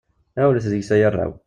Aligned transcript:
Ɣiwlet 0.39 0.65
deg-s 0.71 0.89
ay 0.95 1.03
arraw! 1.07 1.31